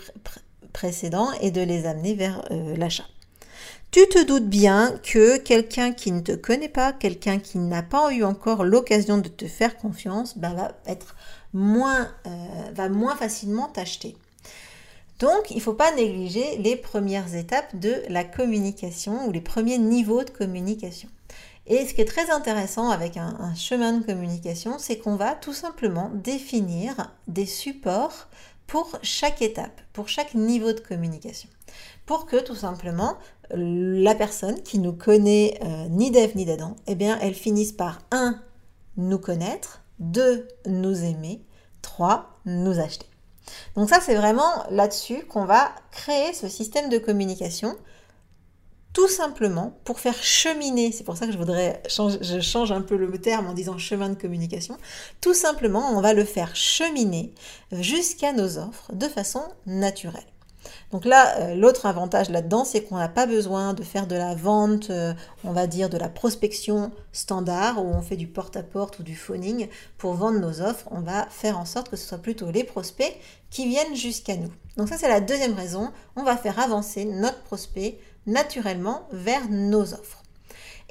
précédents 0.73 1.31
et 1.43 1.51
de 1.51 1.61
les 1.61 1.85
amener 1.85 2.15
vers 2.15 2.43
l'achat. 2.79 3.05
Tu 3.95 4.09
te 4.09 4.25
doutes 4.25 4.49
bien 4.49 4.99
que 5.05 5.37
quelqu'un 5.37 5.93
qui 5.93 6.11
ne 6.11 6.19
te 6.19 6.33
connaît 6.33 6.69
pas, 6.69 6.93
quelqu'un 6.93 7.39
qui 7.39 7.59
n'a 7.59 7.85
pas 7.85 8.13
eu 8.13 8.25
encore 8.25 8.65
l'occasion 8.65 9.19
de 9.19 9.29
te 9.29 9.47
faire 9.47 9.77
confiance, 9.77 10.37
bah, 10.37 10.53
va 10.53 10.73
être 10.85 11.15
moins, 11.53 12.09
euh, 12.27 12.31
va 12.73 12.89
moins 12.89 13.15
facilement 13.15 13.69
t'acheter. 13.69 14.17
Donc, 15.21 15.53
il 15.53 15.59
ne 15.59 15.63
faut 15.63 15.75
pas 15.75 15.95
négliger 15.95 16.57
les 16.57 16.75
premières 16.75 17.37
étapes 17.37 17.77
de 17.77 18.03
la 18.09 18.25
communication 18.25 19.29
ou 19.29 19.31
les 19.31 19.41
premiers 19.41 19.79
niveaux 19.79 20.25
de 20.25 20.31
communication. 20.31 21.09
Et 21.69 21.87
ce 21.87 21.95
qui 21.95 22.01
est 22.01 22.05
très 22.05 22.31
intéressant 22.33 22.91
avec 22.91 23.17
un 23.17 23.55
chemin 23.55 23.93
de 23.93 24.05
communication, 24.05 24.81
c'est 24.81 24.99
qu'on 24.99 25.15
va 25.15 25.37
tout 25.37 25.55
simplement 25.55 26.11
définir 26.13 27.13
des 27.29 27.47
supports 27.47 28.27
pour 28.67 28.99
chaque 29.03 29.43
étape, 29.43 29.81
pour 29.93 30.09
chaque 30.09 30.35
niveau 30.35 30.73
de 30.73 30.81
communication. 30.81 31.49
Pour 32.07 32.27
que 32.27 32.43
tout 32.43 32.55
simplement 32.55 33.17
la 33.51 34.15
personne 34.15 34.63
qui 34.63 34.79
nous 34.79 34.93
connaît 34.93 35.59
euh, 35.63 35.89
ni 35.89 36.11
d'Ève 36.11 36.37
ni 36.37 36.45
d'Adam, 36.45 36.77
eh 36.87 36.95
bien, 36.95 37.19
elle 37.21 37.35
finisse 37.35 37.73
par 37.73 38.01
1. 38.11 38.41
nous 38.97 39.19
connaître, 39.19 39.83
2. 39.99 40.49
nous 40.67 41.05
aimer, 41.05 41.43
3. 41.83 42.41
nous 42.47 42.79
acheter. 42.79 43.07
Donc 43.77 43.89
ça, 43.89 44.01
c'est 44.01 44.15
vraiment 44.15 44.65
là-dessus 44.71 45.25
qu'on 45.27 45.45
va 45.45 45.71
créer 45.91 46.33
ce 46.33 46.49
système 46.49 46.89
de 46.89 46.99
communication 46.99 47.77
tout 48.95 49.09
simplement 49.09 49.77
pour 49.85 49.99
faire 49.99 50.15
cheminer, 50.23 50.93
c'est 50.93 51.03
pour 51.03 51.17
ça 51.17 51.27
que 51.27 51.33
je 51.33 51.37
voudrais 51.37 51.83
je 51.89 52.41
change 52.41 52.71
un 52.71 52.81
peu 52.81 52.97
le 52.97 53.11
terme 53.21 53.49
en 53.49 53.53
disant 53.53 53.77
chemin 53.77 54.09
de 54.09 54.15
communication, 54.15 54.79
tout 55.21 55.35
simplement 55.35 55.91
on 55.97 56.01
va 56.01 56.15
le 56.15 56.25
faire 56.25 56.55
cheminer 56.55 57.35
jusqu'à 57.73 58.33
nos 58.33 58.57
offres 58.57 58.93
de 58.95 59.09
façon 59.09 59.43
naturelle. 59.67 60.23
Donc 60.93 61.05
là, 61.05 61.39
euh, 61.39 61.55
l'autre 61.55 61.87
avantage 61.87 62.31
là-dedans, 62.31 62.65
c'est 62.65 62.83
qu'on 62.83 62.97
n'a 62.97 63.09
pas 63.09 63.27
besoin 63.27 63.75
de 63.75 63.83
faire 63.83 64.07
de 64.07 64.15
la 64.15 64.35
vente, 64.35 64.91
euh, 64.91 65.13
on 65.45 65.53
va 65.53 65.67
dire 65.67 65.89
de 65.89 65.99
la 65.99 66.09
prospection 66.09 66.93
standard, 67.13 67.85
où 67.85 67.89
on 67.89 68.03
fait 68.03 68.17
du 68.17 68.27
porte-à-porte 68.27 68.99
ou 68.99 69.03
du 69.03 69.17
phoning 69.17 69.69
pour 69.99 70.15
vendre 70.15 70.39
nos 70.39 70.61
offres. 70.61 70.87
On 70.91 71.01
va 71.01 71.27
faire 71.31 71.59
en 71.59 71.65
sorte 71.65 71.91
que 71.91 71.97
ce 71.97 72.07
soit 72.07 72.19
plutôt 72.19 72.51
les 72.51 72.65
prospects 72.65 73.17
qui 73.51 73.69
viennent 73.69 73.97
jusqu'à 73.97 74.37
nous. 74.37 74.53
Donc 74.77 74.89
ça, 74.89 74.99
c'est 74.99 75.09
la 75.09 75.21
deuxième 75.21 75.55
raison. 75.55 75.91
On 76.17 76.23
va 76.23 76.37
faire 76.37 76.59
avancer 76.59 77.05
notre 77.05 77.43
prospect 77.43 77.99
naturellement 78.27 79.07
vers 79.13 79.49
nos 79.51 79.95
offres. 79.95 80.23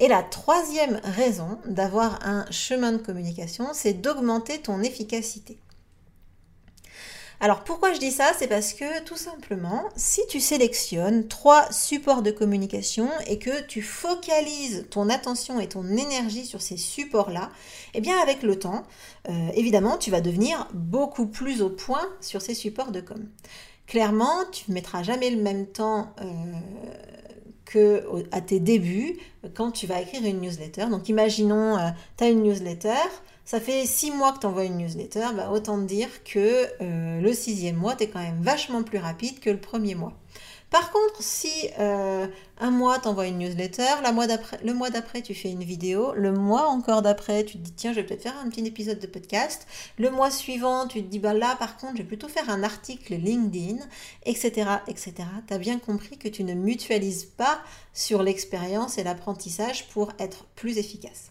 Et 0.00 0.08
la 0.08 0.22
troisième 0.22 1.00
raison 1.04 1.58
d'avoir 1.66 2.18
un 2.26 2.46
chemin 2.50 2.92
de 2.92 2.98
communication, 2.98 3.68
c'est 3.72 3.94
d'augmenter 3.94 4.58
ton 4.58 4.82
efficacité. 4.82 5.58
Alors 7.44 7.62
pourquoi 7.62 7.92
je 7.92 7.98
dis 7.98 8.10
ça? 8.10 8.32
C'est 8.38 8.46
parce 8.48 8.72
que 8.72 9.02
tout 9.02 9.18
simplement, 9.18 9.84
si 9.96 10.22
tu 10.30 10.40
sélectionnes 10.40 11.28
trois 11.28 11.70
supports 11.70 12.22
de 12.22 12.30
communication 12.30 13.10
et 13.26 13.38
que 13.38 13.66
tu 13.66 13.82
focalises 13.82 14.86
ton 14.88 15.10
attention 15.10 15.60
et 15.60 15.68
ton 15.68 15.84
énergie 15.84 16.46
sur 16.46 16.62
ces 16.62 16.78
supports-là, 16.78 17.50
eh 17.92 18.00
bien 18.00 18.16
avec 18.18 18.42
le 18.42 18.58
temps, 18.58 18.84
euh, 19.28 19.48
évidemment, 19.56 19.98
tu 19.98 20.10
vas 20.10 20.22
devenir 20.22 20.68
beaucoup 20.72 21.26
plus 21.26 21.60
au 21.60 21.68
point 21.68 22.08
sur 22.22 22.40
ces 22.40 22.54
supports 22.54 22.92
de 22.92 23.02
com. 23.02 23.28
Clairement, 23.86 24.46
tu 24.50 24.64
ne 24.70 24.74
mettras 24.74 25.02
jamais 25.02 25.28
le 25.28 25.42
même 25.42 25.66
temps 25.66 26.14
euh, 26.22 26.24
que 27.64 28.04
à 28.32 28.40
tes 28.40 28.60
débuts 28.60 29.16
quand 29.54 29.70
tu 29.70 29.86
vas 29.86 30.00
écrire 30.00 30.24
une 30.24 30.40
newsletter. 30.40 30.86
Donc 30.86 31.08
imaginons, 31.08 31.76
euh, 31.76 31.90
tu 32.16 32.24
as 32.24 32.28
une 32.28 32.42
newsletter, 32.42 33.02
ça 33.44 33.60
fait 33.60 33.86
six 33.86 34.10
mois 34.10 34.32
que 34.32 34.40
tu 34.40 34.46
envoies 34.46 34.64
une 34.64 34.78
newsletter, 34.78 35.26
bah, 35.36 35.50
autant 35.50 35.78
dire 35.78 36.08
que 36.24 36.66
euh, 36.80 37.20
le 37.20 37.32
sixième 37.32 37.76
mois, 37.76 37.94
tu 37.94 38.04
es 38.04 38.08
quand 38.08 38.20
même 38.20 38.40
vachement 38.40 38.82
plus 38.82 38.98
rapide 38.98 39.40
que 39.40 39.50
le 39.50 39.58
premier 39.58 39.94
mois. 39.94 40.14
Par 40.74 40.90
contre, 40.90 41.22
si 41.22 41.68
euh, 41.78 42.26
un 42.58 42.70
mois 42.72 42.98
tu 42.98 43.06
envoies 43.06 43.28
une 43.28 43.38
newsletter, 43.38 44.02
le 44.02 44.72
mois 44.72 44.90
d'après 44.90 45.22
tu 45.22 45.32
fais 45.32 45.52
une 45.52 45.62
vidéo, 45.62 46.12
le 46.14 46.32
mois 46.32 46.66
encore 46.66 47.00
d'après 47.00 47.44
tu 47.44 47.58
te 47.58 47.62
dis 47.62 47.70
tiens 47.70 47.92
je 47.92 48.00
vais 48.00 48.02
peut-être 48.04 48.24
faire 48.24 48.36
un 48.44 48.48
petit 48.48 48.66
épisode 48.66 48.98
de 48.98 49.06
podcast, 49.06 49.68
le 49.98 50.10
mois 50.10 50.32
suivant 50.32 50.88
tu 50.88 51.00
te 51.00 51.06
dis 51.06 51.20
bah 51.20 51.32
là 51.32 51.54
par 51.60 51.76
contre 51.76 51.92
je 51.92 51.98
vais 51.98 52.08
plutôt 52.08 52.26
faire 52.26 52.50
un 52.50 52.64
article 52.64 53.14
LinkedIn, 53.14 53.84
etc. 54.26 54.68
etc. 54.88 55.14
Tu 55.46 55.54
as 55.54 55.58
bien 55.58 55.78
compris 55.78 56.18
que 56.18 56.26
tu 56.26 56.42
ne 56.42 56.54
mutualises 56.54 57.26
pas 57.26 57.60
sur 57.92 58.24
l'expérience 58.24 58.98
et 58.98 59.04
l'apprentissage 59.04 59.86
pour 59.90 60.10
être 60.18 60.44
plus 60.56 60.78
efficace. 60.78 61.30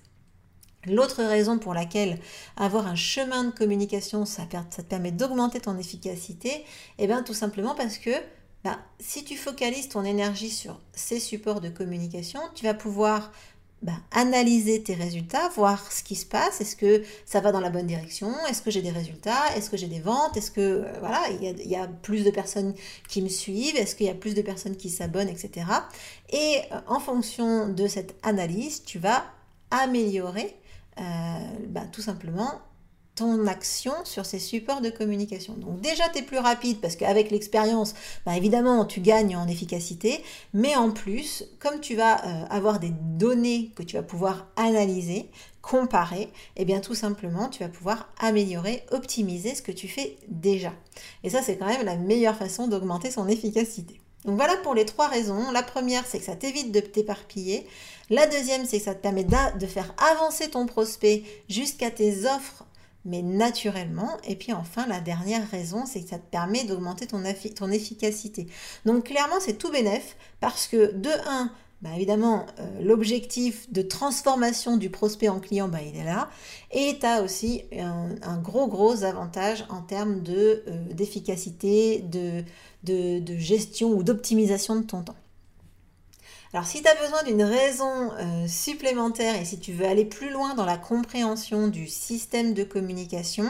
L'autre 0.86 1.22
raison 1.22 1.60
pour 1.60 1.74
laquelle 1.74 2.18
avoir 2.56 2.88
un 2.88 2.96
chemin 2.96 3.44
de 3.44 3.52
communication, 3.52 4.26
ça, 4.26 4.44
te 4.46 4.82
permet 4.82 5.12
d'augmenter 5.12 5.60
ton 5.60 5.78
efficacité, 5.78 6.50
et 6.50 6.64
eh 7.00 7.08
bien 7.08 7.24
tout 7.24 7.34
simplement 7.34 7.76
parce 7.76 7.98
que 7.98 8.12
bah, 8.64 8.80
si 9.00 9.24
tu 9.24 9.36
focalises 9.36 9.90
ton 9.90 10.04
énergie 10.04 10.50
sur 10.50 10.80
ces 10.94 11.20
supports 11.20 11.62
de 11.62 11.70
communication, 11.70 12.40
tu 12.56 12.64
vas 12.64 12.74
pouvoir 12.74 13.32
bah, 13.84 13.92
analyser 14.12 14.82
tes 14.82 14.94
résultats, 14.94 15.50
voir 15.50 15.92
ce 15.92 16.04
qui 16.04 16.16
se 16.16 16.26
passe, 16.26 16.62
est-ce 16.62 16.78
que 16.78 17.04
ça 17.26 17.42
va 17.42 17.52
dans 17.52 17.60
la 17.60 17.70
bonne 17.70 17.86
direction, 17.86 18.34
est-ce 18.48 18.62
que 18.62 18.72
j'ai 18.72 18.82
des 18.82 18.92
résultats, 18.92 19.54
est-ce 19.58 19.70
que 19.70 19.76
j'ai 19.76 19.88
des 19.88 20.00
ventes, 20.00 20.38
est-ce 20.38 20.52
que 20.52 20.62
euh, 20.62 21.00
voilà, 21.02 21.22
il 21.42 21.70
y, 21.70 21.76
a, 21.76 21.88
plus 21.88 22.24
de 22.24 22.32
personnes 22.32 22.74
qui 23.10 23.22
me 23.22 23.28
suivent, 23.28 23.76
est-ce 23.76 23.96
qu'il 23.96 24.06
y 24.06 24.10
a 24.10 24.16
plus 24.16 24.36
de 24.36 24.42
personnes 24.42 24.78
qui 24.78 24.90
s'abonnent, 24.90 25.28
etc. 25.28 25.66
Et 26.30 26.62
euh, 26.72 26.78
en 26.88 27.02
fonction 27.02 27.68
de 27.68 27.88
cette 27.88 28.16
analyse, 28.24 28.86
tu 28.86 29.00
vas 29.00 29.26
améliorer 29.70 30.56
euh, 31.00 31.04
bah, 31.68 31.84
tout 31.92 32.02
simplement 32.02 32.62
ton 33.16 33.46
action 33.48 33.94
sur 34.06 34.26
ces 34.26 34.40
supports 34.40 34.82
de 34.82 34.90
communication. 34.90 35.54
Donc 35.54 35.82
déjà, 35.82 36.10
tu 36.10 36.20
es 36.20 36.22
plus 36.22 36.40
rapide 36.40 36.80
parce 36.82 36.96
qu'avec 36.96 37.30
l'expérience, 37.32 37.94
bah, 38.26 38.36
évidemment, 38.36 38.86
tu 38.86 39.02
gagnes 39.02 39.36
en 39.36 39.48
efficacité, 39.48 40.24
mais 40.54 40.76
en 40.76 40.92
plus, 40.92 41.46
comme 41.60 41.80
tu 41.80 41.96
vas 41.96 42.26
euh, 42.26 42.46
avoir 42.50 42.80
des 42.80 42.92
données 42.92 43.72
que 43.76 43.84
tu 43.84 43.96
vas 43.96 44.04
pouvoir 44.04 44.48
analyser, 44.56 45.30
comparer, 45.62 46.24
et 46.24 46.30
eh 46.58 46.66
bien 46.66 46.82
tout 46.82 46.96
simplement, 46.96 47.48
tu 47.48 47.64
vas 47.64 47.70
pouvoir 47.70 48.10
améliorer, 48.20 48.84
optimiser 48.92 49.56
ce 49.56 49.62
que 49.62 49.72
tu 49.72 49.88
fais 49.88 50.18
déjà. 50.28 50.74
Et 51.24 51.30
ça, 51.30 51.42
c'est 51.42 51.58
quand 51.58 51.68
même 51.68 51.86
la 51.86 51.96
meilleure 51.96 52.36
façon 52.36 52.68
d'augmenter 52.68 53.12
son 53.12 53.28
efficacité. 53.30 54.02
Donc 54.26 54.38
voilà 54.38 54.56
pour 54.58 54.74
les 54.74 54.86
trois 54.86 55.08
raisons. 55.08 55.52
La 55.52 55.64
première, 55.64 56.06
c'est 56.06 56.20
que 56.20 56.26
ça 56.26 56.36
t'évite 56.36 56.72
de 56.72 56.80
t'éparpiller. 56.80 57.68
La 58.10 58.28
deuxième, 58.28 58.66
c'est 58.66 58.80
que 58.80 58.86
ça 58.86 58.96
te 58.96 59.02
permet 59.02 59.24
de 59.26 59.68
faire 59.68 59.94
avancer 60.12 60.50
ton 60.50 60.66
prospect 60.66 61.24
jusqu'à 61.50 61.92
tes 61.92 62.26
offres, 62.26 62.66
mais 63.06 63.22
naturellement. 63.22 64.18
Et 64.28 64.36
puis 64.36 64.54
enfin, 64.54 64.86
la 64.88 65.00
dernière 65.00 65.50
raison, 65.50 65.86
c'est 65.86 66.02
que 66.02 66.10
ça 66.10 66.20
te 66.20 66.30
permet 66.30 66.64
d'augmenter 66.64 67.08
ton, 67.08 67.22
ton, 67.56 67.70
efficacité. 67.72 68.48
Donc 68.86 69.06
clairement, 69.06 69.40
c'est 69.40 69.58
tout 69.58 69.72
bénef 69.72 70.16
parce 70.40 70.68
que 70.68 70.94
de 70.94 71.10
1, 71.28 71.52
bah, 71.82 71.90
évidemment, 71.96 72.46
euh, 72.60 72.82
l'objectif 72.82 73.72
de 73.72 73.82
transformation 73.82 74.78
du 74.78 74.90
prospect 74.90 75.30
en 75.30 75.40
client, 75.40 75.68
bah, 75.68 75.80
il 75.82 75.98
est 76.00 76.06
là. 76.06 76.30
Et 76.72 76.98
tu 77.00 77.06
as 77.06 77.22
aussi 77.22 77.64
un, 77.78 78.38
gros, 78.38 78.68
gros 78.68 79.04
avantage 79.04 79.66
en 79.70 79.82
termes 79.82 80.24
euh, 80.30 80.58
d'efficacité, 80.94 82.00
de, 82.00 82.44
de, 82.84 83.20
de 83.20 83.38
gestion 83.38 83.90
ou 83.90 84.04
d'optimisation 84.04 84.78
de 84.78 84.84
ton 84.84 85.04
temps. 85.04 85.16
Alors 86.54 86.68
si 86.68 86.84
tu 86.84 86.88
as 86.88 86.94
besoin 86.94 87.24
d'une 87.24 87.42
raison 87.42 88.12
euh, 88.12 88.46
supplémentaire 88.48 89.36
et 89.42 89.44
si 89.44 89.58
tu 89.58 89.74
veux 89.74 89.88
aller 89.88 90.06
plus 90.06 90.30
loin 90.30 90.54
dans 90.54 90.66
la 90.66 90.78
compréhension 90.78 91.68
du 91.68 91.88
système 91.88 92.54
de 92.54 92.64
communication, 92.64 93.46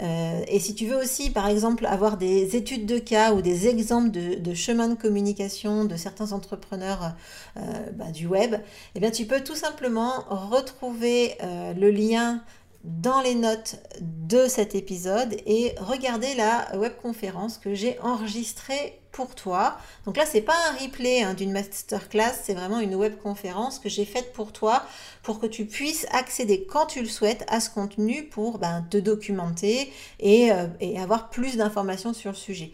euh, 0.00 0.40
et 0.46 0.60
si 0.60 0.76
tu 0.76 0.86
veux 0.86 0.96
aussi 0.96 1.30
par 1.30 1.48
exemple 1.48 1.84
avoir 1.86 2.16
des 2.16 2.54
études 2.54 2.86
de 2.86 3.00
cas 3.00 3.32
ou 3.32 3.42
des 3.42 3.66
exemples 3.66 4.12
de, 4.12 4.54
chemins 4.54 4.86
de 4.86 4.94
communication 4.94 5.84
de 5.84 5.96
certains 5.96 6.30
entrepreneurs 6.30 7.16
euh, 7.56 7.60
bah, 7.94 8.12
du 8.12 8.28
web, 8.28 8.54
eh 8.94 9.00
bien 9.00 9.10
tu 9.10 9.26
peux 9.26 9.42
tout 9.42 9.56
simplement 9.56 10.24
retrouver 10.28 11.36
le 11.42 11.90
lien 11.90 12.44
dans 12.86 13.20
les 13.20 13.34
notes 13.34 13.76
de 14.00 14.46
cet 14.46 14.74
épisode 14.74 15.36
et 15.44 15.74
regarder 15.78 16.34
la 16.34 16.68
webconférence 16.76 17.58
que 17.58 17.74
j'ai 17.74 17.98
enregistrée 18.00 19.00
pour 19.10 19.34
toi. 19.34 19.76
Donc 20.04 20.16
là, 20.16 20.24
c'est 20.26 20.42
pas 20.42 20.56
un 20.70 20.76
replay 20.76 21.22
hein, 21.22 21.34
d'une 21.34 21.50
masterclass, 21.50 22.34
c'est 22.42 22.54
vraiment 22.54 22.80
une 22.80 22.94
webconférence 22.94 23.78
que 23.78 23.88
j'ai 23.88 24.04
faite 24.04 24.32
pour 24.32 24.52
toi 24.52 24.84
pour 25.22 25.40
que 25.40 25.46
tu 25.46 25.64
puisses 25.64 26.06
accéder 26.10 26.66
quand 26.70 26.86
tu 26.86 27.00
le 27.00 27.08
souhaites 27.08 27.44
à 27.48 27.60
ce 27.60 27.70
contenu 27.70 28.24
pour 28.24 28.58
ben, 28.58 28.86
te 28.88 28.98
documenter 28.98 29.92
et, 30.20 30.52
euh, 30.52 30.66
et 30.80 31.00
avoir 31.00 31.30
plus 31.30 31.56
d'informations 31.56 32.12
sur 32.12 32.30
le 32.30 32.36
sujet. 32.36 32.72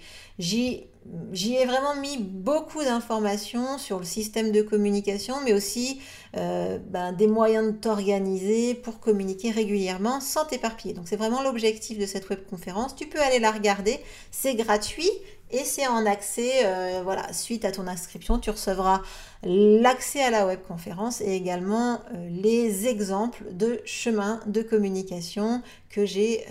J'y 1.32 1.56
ai 1.56 1.66
vraiment 1.66 1.94
mis 1.94 2.18
beaucoup 2.18 2.82
d'informations 2.82 3.78
sur 3.78 3.99
le 3.99 4.04
système 4.04 4.52
de 4.52 4.62
communication, 4.62 5.37
mais 5.44 5.52
aussi 5.52 6.00
euh, 6.37 6.78
ben, 6.90 7.12
des 7.12 7.26
moyens 7.26 7.66
de 7.66 7.76
t'organiser 7.76 8.75
pour 8.75 9.00
communiquer 9.00 9.50
régulièrement 9.50 10.21
sans 10.21 10.44
t'éparpiller. 10.44 10.94
Donc 10.94 11.09
c'est 11.09 11.16
vraiment 11.16 11.42
l'objectif 11.42 11.99
de 11.99 12.06
cette 12.06 12.28
webconférence. 12.28 12.94
Tu 12.94 13.06
peux 13.06 13.21
aller 13.21 13.38
la 13.38 13.50
regarder, 13.50 14.00
c'est 14.30 14.54
gratuit 14.54 15.11
et 15.50 15.64
c'est 15.64 15.87
en 15.87 16.06
accès, 16.06 16.64
euh, 16.64 17.02
voilà, 17.04 17.30
suite 17.32 17.64
à 17.64 17.73
ton 17.73 17.87
inscription, 17.87 18.38
tu 18.38 18.49
recevras 18.50 19.02
l'accès 19.42 20.23
à 20.23 20.30
la 20.30 20.47
webconférence 20.47 21.21
et 21.21 21.32
également 21.32 22.00
euh, 22.14 22.28
les 22.30 22.87
exemples 22.87 23.44
de 23.52 23.80
chemins 23.85 24.40
de 24.47 24.62
communication 24.62 25.62
que 25.90 26.06
j'ai 26.06 26.47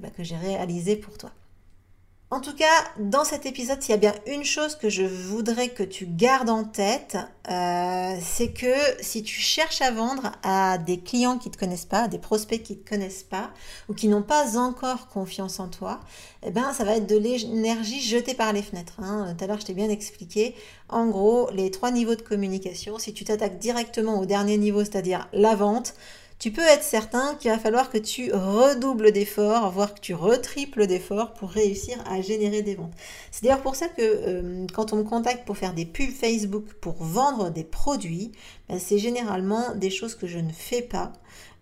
ben, 0.00 0.10
que 0.10 0.24
j'ai 0.24 0.36
réalisé 0.36 0.96
pour 0.96 1.18
toi. 1.18 1.30
En 2.28 2.40
tout 2.40 2.56
cas, 2.56 2.66
dans 2.98 3.22
cet 3.22 3.46
épisode, 3.46 3.80
s'il 3.80 3.92
y 3.92 3.94
a 3.94 3.98
bien 3.98 4.14
une 4.26 4.42
chose 4.42 4.74
que 4.74 4.88
je 4.88 5.04
voudrais 5.04 5.68
que 5.68 5.84
tu 5.84 6.06
gardes 6.06 6.50
en 6.50 6.64
tête, 6.64 7.16
euh, 7.48 8.16
c'est 8.20 8.48
que 8.48 8.74
si 9.00 9.22
tu 9.22 9.40
cherches 9.40 9.80
à 9.80 9.92
vendre 9.92 10.32
à 10.42 10.76
des 10.76 10.98
clients 10.98 11.38
qui 11.38 11.50
ne 11.50 11.54
te 11.54 11.58
connaissent 11.58 11.84
pas, 11.84 12.02
à 12.02 12.08
des 12.08 12.18
prospects 12.18 12.60
qui 12.60 12.72
ne 12.72 12.78
te 12.78 12.88
connaissent 12.88 13.22
pas, 13.22 13.52
ou 13.88 13.94
qui 13.94 14.08
n'ont 14.08 14.24
pas 14.24 14.58
encore 14.58 15.06
confiance 15.06 15.60
en 15.60 15.68
toi, 15.68 16.00
eh 16.44 16.50
ben, 16.50 16.72
ça 16.72 16.82
va 16.82 16.96
être 16.96 17.06
de 17.06 17.16
l'énergie 17.16 18.00
jetée 18.00 18.34
par 18.34 18.52
les 18.52 18.62
fenêtres. 18.62 18.98
Hein. 18.98 19.32
Tout 19.38 19.44
à 19.44 19.46
l'heure, 19.46 19.60
je 19.60 19.66
t'ai 19.66 19.74
bien 19.74 19.88
expliqué. 19.88 20.56
En 20.88 21.06
gros, 21.06 21.48
les 21.52 21.70
trois 21.70 21.92
niveaux 21.92 22.16
de 22.16 22.22
communication, 22.22 22.98
si 22.98 23.14
tu 23.14 23.22
t'attaques 23.22 23.60
directement 23.60 24.18
au 24.18 24.26
dernier 24.26 24.58
niveau, 24.58 24.80
c'est-à-dire 24.80 25.28
la 25.32 25.54
vente, 25.54 25.94
tu 26.38 26.50
peux 26.50 26.62
être 26.62 26.82
certain 26.82 27.34
qu'il 27.36 27.50
va 27.50 27.58
falloir 27.58 27.88
que 27.88 27.96
tu 27.96 28.30
redoubles 28.32 29.10
d'efforts, 29.10 29.70
voire 29.70 29.94
que 29.94 30.00
tu 30.00 30.12
retriples 30.12 30.86
d'efforts 30.86 31.32
pour 31.32 31.48
réussir 31.48 31.96
à 32.06 32.20
générer 32.20 32.60
des 32.60 32.74
ventes. 32.74 32.92
C'est 33.30 33.44
d'ailleurs 33.44 33.62
pour 33.62 33.74
ça 33.74 33.88
que 33.88 34.02
euh, 34.02 34.66
quand 34.74 34.92
on 34.92 34.96
me 34.96 35.02
contacte 35.02 35.46
pour 35.46 35.56
faire 35.56 35.72
des 35.72 35.86
pubs 35.86 36.10
Facebook, 36.10 36.74
pour 36.74 37.02
vendre 37.02 37.50
des 37.50 37.64
produits, 37.64 38.32
ben, 38.68 38.78
c'est 38.78 38.98
généralement 38.98 39.74
des 39.74 39.88
choses 39.88 40.14
que 40.14 40.26
je 40.26 40.38
ne 40.38 40.52
fais 40.52 40.82
pas 40.82 41.12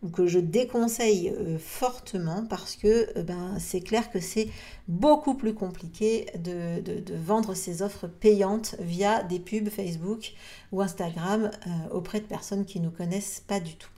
ou 0.02 0.08
que 0.08 0.26
je 0.26 0.40
déconseille 0.40 1.32
euh, 1.38 1.56
fortement 1.56 2.44
parce 2.50 2.74
que 2.74 3.16
euh, 3.16 3.22
ben, 3.22 3.56
c'est 3.60 3.80
clair 3.80 4.10
que 4.10 4.18
c'est 4.18 4.48
beaucoup 4.88 5.34
plus 5.34 5.54
compliqué 5.54 6.26
de, 6.36 6.80
de, 6.80 7.14
vendre 7.14 7.54
ces 7.54 7.80
offres 7.80 8.08
payantes 8.08 8.74
via 8.80 9.22
des 9.22 9.38
pubs 9.38 9.68
Facebook 9.68 10.32
ou 10.72 10.82
Instagram 10.82 11.50
auprès 11.92 12.18
de 12.20 12.26
personnes 12.26 12.64
qui 12.64 12.80
ne 12.80 12.86
nous 12.86 12.90
connaissent 12.90 13.42
pas 13.46 13.60
du 13.60 13.76
tout. 13.76 13.93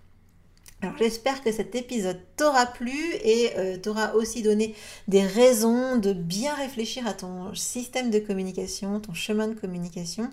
Alors 0.86 0.98
j'espère 0.98 1.42
que 1.42 1.50
cet 1.50 1.74
épisode 1.74 2.20
t'aura 2.36 2.64
plu 2.64 2.96
et 3.24 3.50
euh, 3.56 3.76
t'aura 3.76 4.14
aussi 4.14 4.42
donné 4.42 4.72
des 5.08 5.22
raisons 5.22 5.96
de 5.96 6.12
bien 6.12 6.54
réfléchir 6.54 7.08
à 7.08 7.12
ton 7.12 7.52
système 7.56 8.08
de 8.08 8.20
communication, 8.20 9.00
ton 9.00 9.12
chemin 9.12 9.48
de 9.48 9.54
communication. 9.54 10.30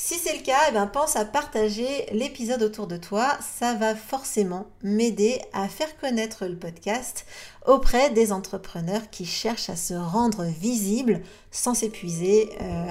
Si 0.00 0.14
c'est 0.14 0.36
le 0.36 0.44
cas, 0.44 0.60
eh 0.68 0.72
ben, 0.72 0.86
pense 0.86 1.16
à 1.16 1.24
partager 1.24 2.06
l'épisode 2.12 2.62
autour 2.62 2.86
de 2.86 2.96
toi. 2.96 3.36
Ça 3.58 3.74
va 3.74 3.96
forcément 3.96 4.66
m'aider 4.84 5.40
à 5.52 5.66
faire 5.66 5.98
connaître 5.98 6.46
le 6.46 6.54
podcast 6.54 7.26
auprès 7.66 8.08
des 8.10 8.30
entrepreneurs 8.30 9.10
qui 9.10 9.26
cherchent 9.26 9.70
à 9.70 9.74
se 9.74 9.94
rendre 9.94 10.44
visibles 10.44 11.20
sans 11.50 11.74
s'épuiser 11.74 12.48
euh, 12.60 12.86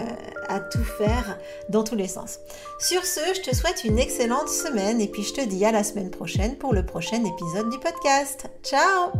à 0.49 0.59
tout 0.59 0.83
faire 0.83 1.39
dans 1.69 1.85
tous 1.85 1.95
les 1.95 2.09
sens. 2.09 2.39
Sur 2.77 3.05
ce, 3.05 3.21
je 3.35 3.41
te 3.41 3.55
souhaite 3.55 3.85
une 3.85 3.99
excellente 3.99 4.49
semaine 4.49 4.99
et 4.99 5.07
puis 5.07 5.23
je 5.23 5.33
te 5.33 5.41
dis 5.41 5.63
à 5.63 5.71
la 5.71 5.85
semaine 5.85 6.11
prochaine 6.11 6.57
pour 6.57 6.73
le 6.73 6.85
prochain 6.85 7.23
épisode 7.23 7.69
du 7.69 7.79
podcast. 7.79 8.47
Ciao 8.63 9.13